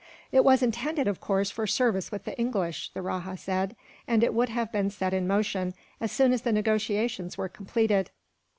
"It 0.31 0.43
was 0.43 0.63
intended, 0.63 1.07
of 1.07 1.19
course, 1.21 1.51
for 1.51 1.67
service 1.67 2.11
with 2.11 2.25
the 2.25 2.35
English," 2.39 2.89
the 2.95 3.03
rajah 3.03 3.37
said, 3.37 3.75
"and 4.07 4.23
it 4.23 4.33
would 4.33 4.49
have 4.49 4.71
been 4.71 4.89
set 4.89 5.13
in 5.13 5.27
motion, 5.27 5.75
as 5.99 6.11
soon 6.11 6.33
as 6.33 6.41
the 6.41 6.51
negotiations 6.51 7.37
were 7.37 7.47
completed." 7.47 8.09